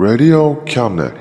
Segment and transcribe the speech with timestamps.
[0.00, 1.12] Radio Cabinet.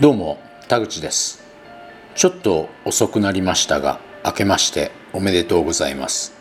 [0.00, 1.44] どうも田口です
[2.14, 6.32] ちょっと遅くなりましたが明けましておめでとうございます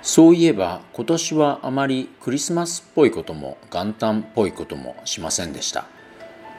[0.00, 5.84] そういえば今年はあまりクリスマスっぽいことも元旦っぽいこともしませんでした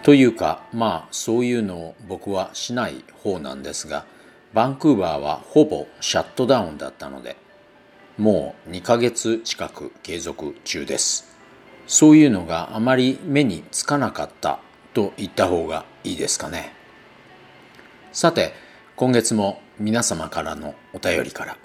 [0.03, 4.05] というかまあそういうのを僕はしない方なんですが
[4.53, 7.37] バンクーバーはほぼシャットダウンだったので
[8.17, 11.33] もう2ヶ月近く継続中です。
[11.87, 14.59] そういうのがあまり目につかなかった
[14.93, 16.73] と言った方がいいですかね。
[18.11, 18.53] さて
[18.95, 21.57] 今月も皆様からのお便りから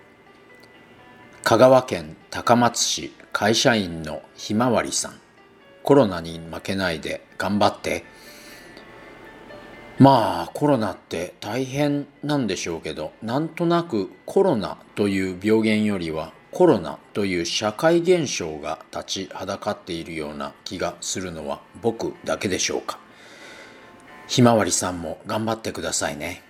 [1.44, 5.20] 香川県高松市会社員のひまわりさん
[5.82, 8.04] コロナに負けないで頑張って
[9.98, 22.98] まあコロナって大変なんでしょうけどなんとなくコロナという病原よりはコロナという社会現象が立ちはだかっているような気がするのは僕だけでしょうか。
[24.28, 26.42] ひまわりさんも頑張ってくださいね。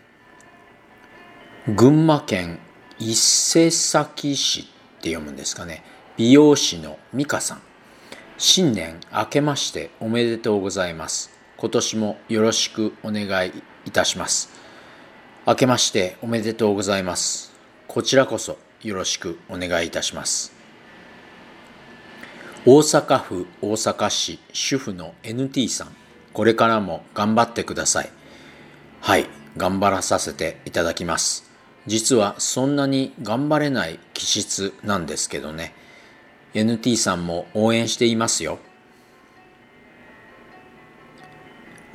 [1.75, 2.59] 群馬県
[2.99, 4.65] 伊勢崎市っ
[5.01, 5.85] て読むんですかね。
[6.17, 7.63] 美容師の美香さん。
[8.37, 11.38] 新年明けましておめでとうございます。
[11.61, 13.53] 今年もよろしくお願い
[13.85, 14.49] いたします。
[15.45, 17.53] 明けましておめでとうございます。
[17.89, 20.53] こちらこそよろしくお願いいたします。
[22.65, 25.89] 大阪府大阪市主婦の NT さん。
[26.33, 28.11] これからも頑張ってください。
[29.01, 29.27] はい
[29.57, 31.51] 頑張らさせていただきます。
[31.89, 35.75] 実はそんなに頑張れない気質なんですけどね。
[36.55, 38.61] NT さんも応援していますよ。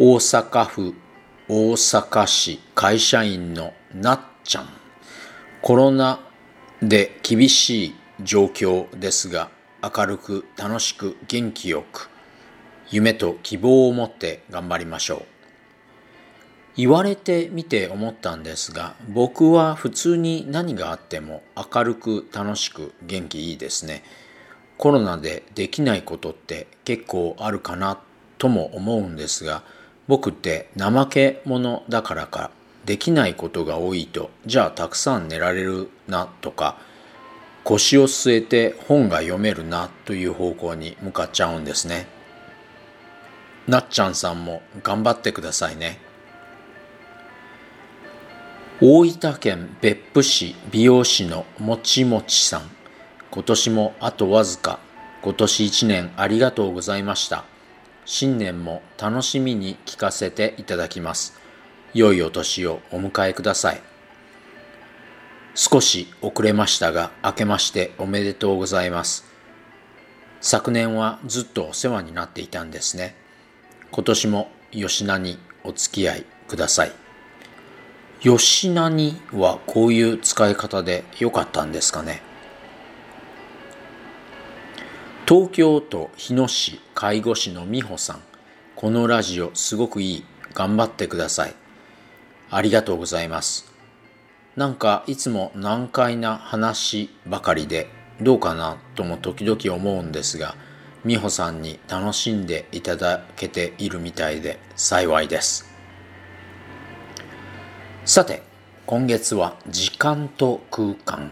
[0.06, 0.96] 大阪府
[1.48, 4.68] 大阪市会社員のなっちゃん。
[5.62, 6.20] コロナ
[6.82, 9.50] で厳しい状況ですが
[9.82, 12.10] 明るく楽しく元気よく
[12.92, 15.26] 夢と希望を持って頑張りましょう。
[16.76, 24.04] 言われてみて思ったんですが僕は普通に何があっても明るく楽しく元気いいですね。
[24.78, 28.02] コロナでできないことって結構あるかな
[28.38, 29.64] とも思うんですが
[30.08, 32.52] 僕って怠け者だからか
[32.86, 36.78] できないことが多いとじゃあたくさん寝られるなとか
[37.64, 42.08] 腰を据えて本が読めるなという方向に向かっちゃうんですね。
[43.68, 46.00] なっちゃんさんも頑張ってくださいね。
[48.82, 52.70] 大分県別府市美容師のもちもちさん。
[53.32, 54.80] 今年もあとわずか。
[55.22, 57.46] 今年一年ありがとうございました。
[58.06, 61.34] 新年も楽しみに聞かせていただきます。
[61.94, 63.82] 良いお年をお迎えください。
[65.56, 69.26] 少し遅れましたが明けましておめでとうございます。
[70.42, 73.16] 昨年はずっとお世話になっていたんですね。
[73.92, 76.92] 今年も吉名にお付き合いください。
[78.20, 82.22] 吉名にはこういう使い方で良かったんですかね。
[85.26, 88.22] 東京都日野市介護士の美穂さん
[88.76, 91.56] このラジオすごくいい頑張ってください。
[92.52, 93.72] ありがとうございます。
[94.58, 97.88] なんかいつも難解な話ばかりで
[98.22, 100.56] どうかなとも時々思うんですが、
[101.06, 105.66] 美穂さんに楽しんでいただけているみたいで幸いです。
[108.04, 108.44] さて、
[108.86, 111.32] 今月は時間と空間。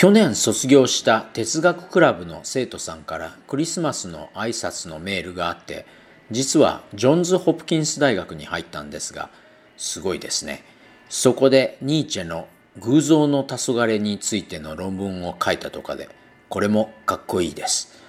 [0.00, 5.84] 去年卒業した哲学クラブの生徒さんからクリスマスの挨拶のメールがあって、
[6.30, 9.28] 実はジョンズ・ホプキンス大学に入ったんですが、
[9.76, 10.64] すごいですね。
[11.10, 12.48] そこでニーチェの
[12.78, 16.08] 偶像の黄昏についての論文を書いたとかで、
[16.48, 18.02] これもかっこいいです。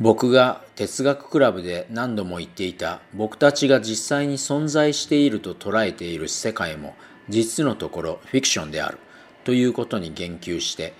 [0.00, 6.96] 僕が哲学クラブで何度も言っていた僕たちが実際に存在していると捉えている世界も
[7.28, 8.98] 実のところフィクションである
[9.44, 10.94] ということに言及して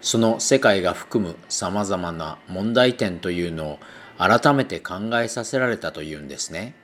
[0.00, 3.78] その世界が含む様々な問題点というのを
[4.18, 6.74] 改めて考えさせられたというんですね。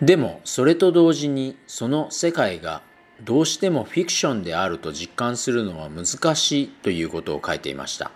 [0.00, 2.82] でもそれと同時にその世界が
[3.22, 8.10] どうしてもフィクションであると実感するのは難しいということを書いていました。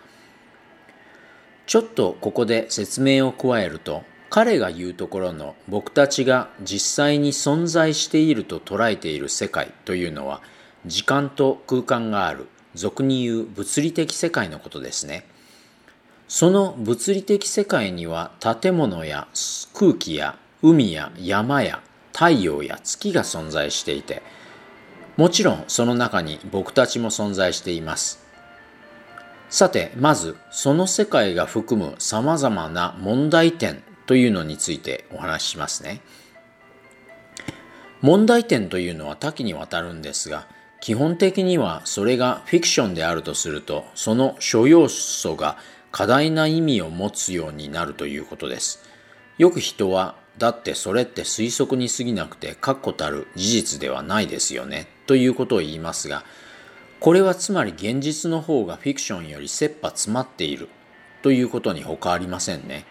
[1.67, 10.41] ちょっとここで説明を加えると彼が言うところの僕たちが実際に存在していると捉えている世界というのは
[10.85, 15.25] 時間と空間がある俗に言う物理的世界のことですね。
[16.27, 19.27] その物理的世界には建物や
[19.73, 21.81] 空気や海や山や
[22.13, 24.23] 太陽や月が存在していて
[25.17, 28.25] もちろんその中に僕たちも存在しています
[29.49, 36.01] さてまずその世界が含むさまざまな問題点というのについてお話ししますね
[38.01, 40.47] 問題点というのは多岐にわたるんですが
[40.81, 45.57] 基本的にはそれがフィクションであるとするとその諸要素が
[45.95, 48.83] 過大な意味を持つようになるということです。
[49.37, 56.25] よく人は、だってそれって推測に過ぎなくて確固たる事実ではないですよね、ということを言いますが、
[56.99, 60.67] これはつまり現実の方がフィクションより切羽詰まっている
[61.21, 62.85] ということに他ありませんね。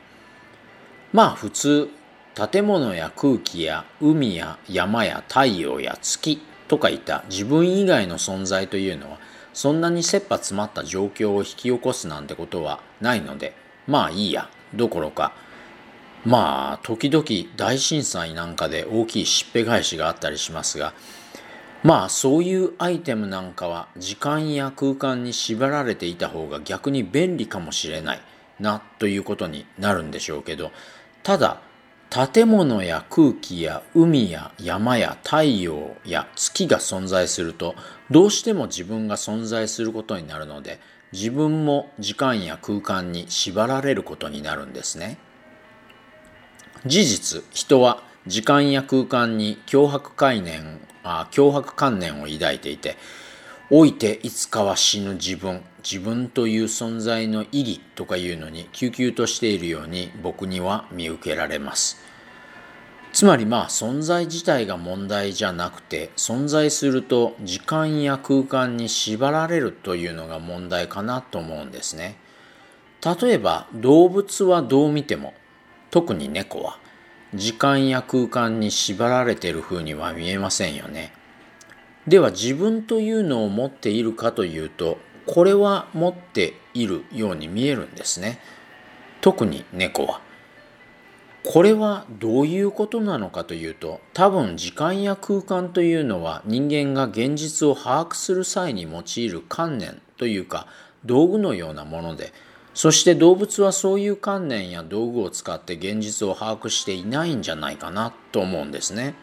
[1.13, 1.91] まあ普通、
[2.35, 9.19] 建物や空気や海や山や太陽や月とかいた自分以外の存在というのは
[9.53, 13.55] そんなに切羽詰まった状況を引き起こすなんてことはないので、
[13.87, 15.33] まあいいや、どころか、
[16.25, 17.25] まあ時々
[17.57, 20.93] 大震災なんかで大きいしっぺ返しがあったりしますが、
[21.85, 28.21] まあそういうアイテムなんかは時間や空間に縛られていた方が逆に便利かもしれない
[28.59, 30.73] なということになるんでしょうけど、
[31.23, 31.61] ただ
[32.33, 37.75] 建物や空気や海や山や太陽や月が存在すると
[38.09, 40.79] どうしても自分が存在することになるので
[41.11, 45.19] 自分も時間や空間に縛られることになるんですね。
[46.87, 52.97] 事実人は時間や空間に脅迫概念あ脅迫観念を抱いていて
[53.71, 61.97] 老いていつかは死ぬ自分自分という存在の意義とかいうのに救急としているように僕には見受けられます。
[63.15, 72.17] つまりまあ存在自体が問題じゃなくて存在すると時間や空間に縛られるというのが問題かなと思うんですね。
[73.03, 75.33] 例えば動物はどう見ても
[75.91, 76.79] 特に猫は
[77.35, 81.13] 時間や空間に縛られている風には見えませんよね。
[82.07, 88.39] では自分というのを持っているかというとこれは持っているように見えるんですね。
[89.23, 90.21] 特に猫は。
[91.45, 100.67] これはどういうことなのかというと多分時間や空間というのは人間が現実を把握する際に用いる観念というか
[101.05, 102.33] 道具のようなもので
[102.73, 109.15] そして動物はそういう観念や道具を使って現実を把握していないんじゃないかなと思うんですね。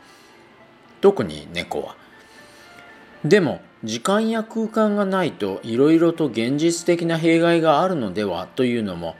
[1.01, 1.95] 特に猫は。
[3.25, 9.16] でも時間や空間がないといろいろと現実的な弊害があるのではというのも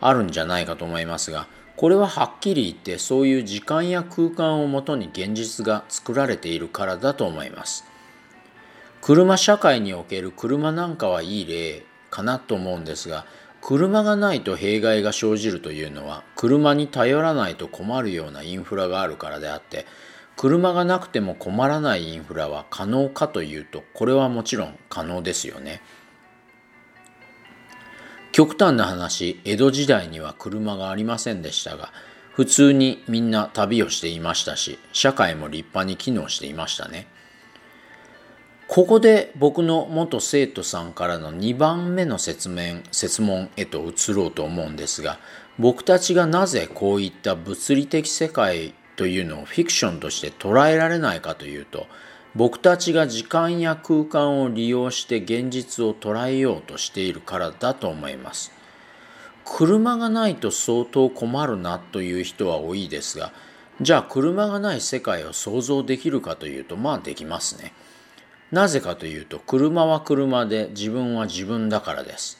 [0.00, 7.84] あるんじゃないかと思いますがこれははっきり言ってそういう時間や空間をもとに現実が作られているからだと思います。
[9.00, 13.26] 車社会における車なんかはいい例かなと思うんですが
[13.60, 19.86] 車がないと弊害が生じるというのは車に頼らないと困るようなインフラがあるからであって
[20.38, 25.82] 車がなくても困らないインフラは可能かというとこれはもちろん可能ですよね。
[28.30, 31.92] 極端な話、江戸時代には車がありませんでしたが、
[32.32, 37.08] 普通にみんな旅をしていましたし、社会も立派に機能していましたね。
[38.68, 45.18] ここで僕の元生徒さんからの2番目の説明説問へと移ろうと思うんですが
[45.58, 51.86] 僕たちがなぜこういった物理的世界というのをフィクションとして捉えられないかというと
[52.34, 58.52] 僕たちが時間や空間を利用して現実を捉えようとしているからだと思います。
[59.44, 63.32] 車がないと相当困るなという人は多いですが
[63.80, 67.72] じゃあ車がない世界を想像できるかというとまあできますね。
[68.50, 72.38] なぜかというと車は車で自分は自分だからです。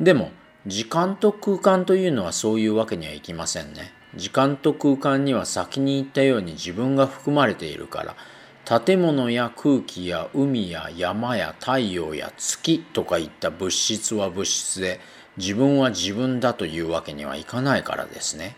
[0.00, 0.30] でも
[0.64, 3.92] 時間と空間というのはそういうわけにはいきませんね。
[4.14, 8.16] 時間と空間には先に言ったように自分が含まれているから
[8.64, 15.00] 建物や空気や海や山や太陽や月とかいった物質は物質で
[15.36, 18.56] 自分は自分だというわけにはいかないからですね。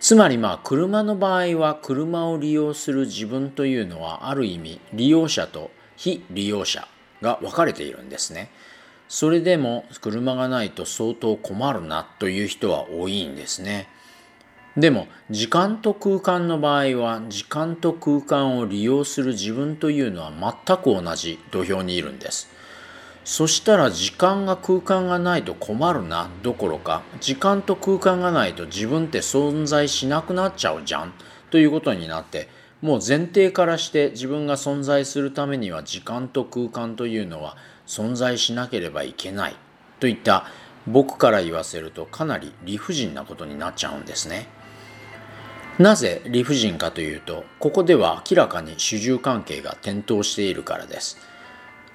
[0.00, 6.86] つまりまあ車の場合は車を利用する自分というのはある意味利用者と非利用者
[7.22, 8.50] が分かれているんですね。
[9.08, 13.88] それでも車がないと相当困るなという人は多いんですね。
[14.76, 20.32] でも時間と空間の場合は時間と空間を利用する自分というのは
[20.66, 22.50] 全く同じ土俵にいるんです。
[23.24, 31.14] そしたら時間が空間がないと困るなどころか時間と空間がないと自分って存在しなくなっちゃうじゃん
[31.50, 32.48] ということになって
[32.82, 39.56] もう前提からして自分が存在するためには時間と空間というのは存在しなければいけない
[40.00, 40.44] といった
[40.86, 44.48] 僕から言わせるとかなり理不尽なことになっちゃうんですね。
[45.78, 51.18] なぜ理不尽かというとここでは明らかに主従関係が転倒しているからです。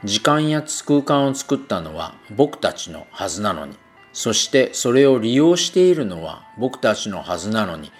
[0.04, 3.78] 時間や空間を作ったのは僕たちのはずなのに
[4.14, 7.92] そしてそれを利用しているのは僕たちのはずなのに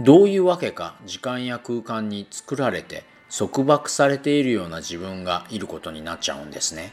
[0.00, 6.92] どういうわけか時間や空間に作られて束縛されているような自分がいることになっちゃうんですね。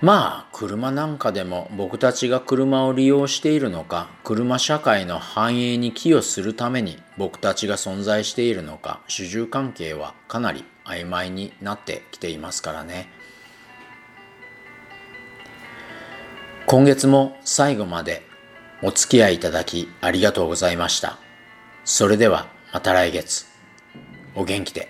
[0.00, 13.08] まあ車なんかでも僕たちが車を利用しているのか車社会の繁栄に寄与するために僕たちが存在しているのか主従関係はかなり曖昧になってきていますからね。
[16.66, 18.22] 今月も最後まで
[18.82, 21.18] お付き合いいただきありがとうございました。
[21.84, 23.46] それではまた来月。
[24.34, 24.89] お元気で。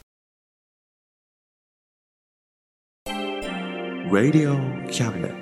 [4.11, 4.59] Radio
[4.91, 5.40] Cabinet.